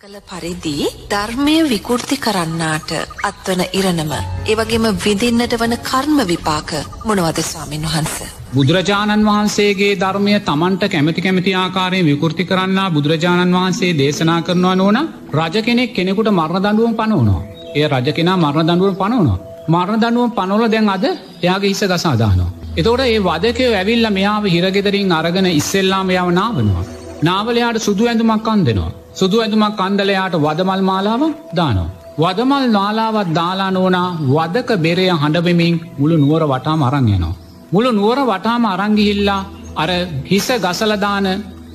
[0.00, 4.12] කළ පරිදි ධර්මය විකෘති කරන්නාට අත්වන ඉරණම
[4.46, 6.70] ඒවගේම විඳින්නට වන කර්ම විපාක
[7.04, 8.14] මොනවද ස්වාමින් වහන්ස.
[8.54, 14.98] බුදුරජාණන් වහන්සේගේ ධර්මය තමන්ට කැමති කැමති ආකාරයෙන් විකෘති කරන්නා බුදුරජාණන් වහන්සේ දේශනා කරනවා නොන
[15.34, 17.42] රජ කෙනෙක් කෙනෙකුට මරණ දඩුවම් පනවනවා.
[17.74, 19.38] ඒ රජ කෙනා මරණ දඩුවම් පනවනවා.
[19.68, 21.04] මරණ දඩුවම් පනොල දැන් අද
[21.42, 22.50] එයාගේ හිස ගසාදානවා.
[22.74, 26.88] එතෝට ඒ වදකය ඇවිල්ල මෙයාව හිරගෙදරින් අරගෙන ඉස්සෙල්ලාම යාව නාවනවා.
[27.22, 28.92] නාවලයාට සුදු ඇඳුමක් අන්දෙනවා.
[29.20, 31.88] සුදු ඇඳුමක් කන්දලයාට වදමල් මාලාව දානවා.
[32.18, 37.34] වදමල් නාලාවත් දාලා නෝනා වදක බෙරය හඬබෙමින් මුළු නුවර වටාම අරංයනවා.
[37.72, 39.40] මුළු නුවර වටාම අරංගිහිල්ලා
[39.76, 39.90] අර
[40.24, 41.26] හිස ගසලදාන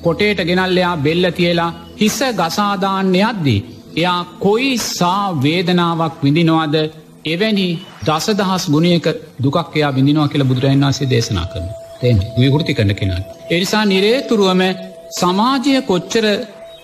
[0.02, 3.60] කොටේට ගෙනල්ලයා බෙල්ල තියලා හිස ගසාදාන්න යද්දී.
[3.96, 6.74] එයා කොයි සා වේදනාවක් විඳිනවාද
[7.26, 7.68] එවැනි
[8.06, 9.06] දසදහස් ගුණයක
[9.44, 11.70] දුකක් එයා විඳිනවා කියල බුදුරජන් වන්සේ දේශනා කරන.
[12.00, 13.24] තෙන් විකෘති කරන කෙනත්.
[13.50, 14.62] එනිසා නිරේතුරුවම
[15.12, 16.24] සමාජය කොච්චර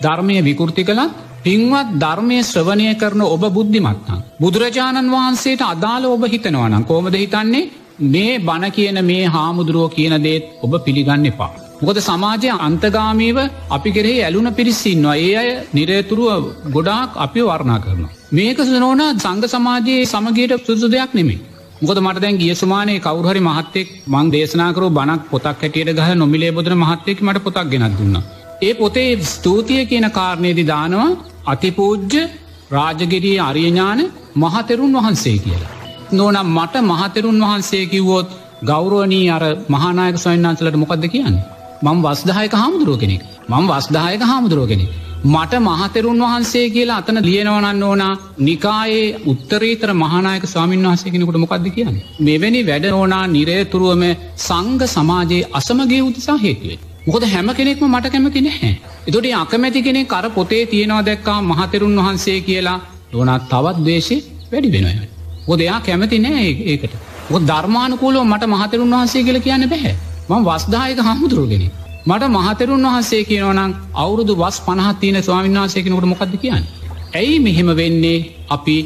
[0.03, 4.23] ධර්මය විකෘති කළත් පින්වත් ධර්මය ශ්‍රවණය කරන ඔබ බුද්ධිමත්නම්.
[4.41, 7.69] බුදුරජාණන් වහන්සේට අදාළ ඔබ හිතනවනම් කෝමද හිතන්නේ
[8.07, 11.51] මේ බණ කියන මේ හාමුදුරුවෝ කියන දේත් ඔබ පිළිගන්න එපා.
[11.81, 13.39] මොකද සමාජය අන්තගාමීව
[13.71, 18.13] අපි කෙරෙහි ඇලුන පිරිසින්වා ඒ අය නිරේතුරුව ගොඩාක් අපි වර්ණා කරනවා.
[18.33, 21.41] මේක සනෝන සංග සමාජයේ සමගේට සුසු දෙයක් නෙමේ.
[21.81, 26.77] මොකද මට දැන් ගිය සුමානයේ කවරුහරි මහත්තෙක් මං දේශනාකරු බණක් පොතක් හැටියට ගහ නොමිලේ බොදන
[26.77, 28.23] මහත්තෙක් මට පොතක් ගෙනත් දුන්නා.
[28.63, 31.11] ඒ පොතේ ස්තූතිය කියන කාරණයේදි දානවා
[31.47, 32.23] අතිපූජ්‍ය
[32.71, 34.01] රාජගෙරී අරියඥාන
[34.37, 35.73] මහතෙරුන් වහන්සේ කියලා.
[36.13, 38.29] නොනම් මට මහතෙරුන් වහන්සේ කිව්වොත්
[38.65, 41.47] ගෞරුවනී අර මහනායක සොයන්නාන්සලට මොකක්ද කියන්නේ.
[41.83, 44.91] මං වස්දායක හාමුදුරුව කෙනෙක් මං වස්දායක හාමුදුරුව කෙනෙක්.
[45.27, 52.07] මට මහතෙරුන් වහන්සේ කියලා අතන ලියනවනන්න ඕනා නිකායේ උත්තරීතර මහනායක ස්වාමින් වහසේ කෙනෙකුට මොකක්ද කියන්නේ.
[52.21, 54.03] මෙවැනි වැඩ ඕනා නිරේතුරුවම
[54.39, 56.81] සංග සමාජයේ අසමගේ උතිසා හේතුවේ.
[57.05, 58.73] මොකද හැම කෙනෙක්ම මට කැමති නැහැ.
[59.09, 62.79] එතොට අකමැති කෙනෙ කර පොතේ තියෙනවා දැක්කා මහතෙරුන් වහන්සේ කියලා
[63.15, 64.17] ඕනත් තවත් දේශය
[64.53, 65.09] වැඩි වෙනවා.
[65.47, 66.95] ඔොද එයා කැමති නෑ ඒකට.
[67.31, 69.95] ඔ ධර්මානකූලෝ මට මහතෙරුන් වහන්සේ කියල කියන්න බැහැ.
[70.29, 71.65] ම වස්දායක හමුදුරුගෙන.
[72.07, 76.65] මට මහතෙරුන් වහන්සේ කියනවනම් අවුරුදු වස් පනහත්තියන ස්වාමන් වහන්සේකනකට මොකක්ද කියන්න.
[77.15, 78.19] ඇයි මෙහෙම වෙන්නේ
[78.49, 78.77] අපි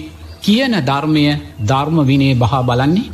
[0.43, 1.25] කියන ධර්මය
[1.63, 3.09] ධර්ම විනේ බහා බලන්නේ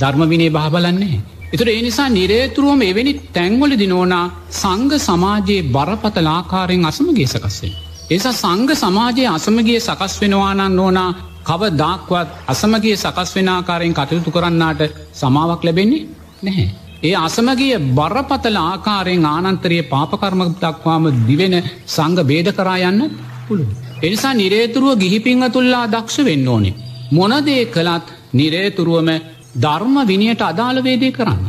[0.00, 1.20] ධර්ම විනේ බහ බලන්නේ.
[1.52, 7.72] එතුට ඒ නිසා නිරේතුරුවම එවැනි තැංගොල දිනෝනා සංග සමාජයේ බරපතලාකාරයෙන් අසමගේ සකස්සේ.
[8.10, 11.10] එසා සංග සමාජයේ අසමගේ සකස් වෙනවානන් ඕනා
[11.44, 16.06] කව දාක්වත් අසමගේ සකස් වෙනාකාරයෙන් කටයුතු කරන්නාට සමාවක් ලැබෙන්නේ
[16.42, 16.68] නැහැ.
[17.02, 23.00] ඒ අසමගිය බරපතල ආකාරයෙන් ආනන්තරය පාපකර්ම දක්වාම දිවෙන සංග බේද කරා යන්න
[23.46, 23.68] පුළුව.
[24.02, 26.74] එනිසා නිරේතුරුව ගිහිපිංහ තුල්ලා දක්ෂ වෙන්න ඕනේ.
[27.10, 29.10] මොනදේ කළත් නිරේතුරුවම
[29.54, 31.40] ධර්ම විනියට අදාළ වේදේ කරන්න.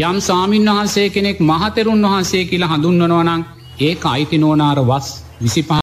[0.00, 3.42] යම් සාමීන් වහන්සේ කෙනෙක් මහතෙරුන් වහන්සේ කියලා හඳුන්වනවනං
[3.80, 5.08] ඒ අයිති නෝනාර වස්
[5.42, 5.72] විසිපහ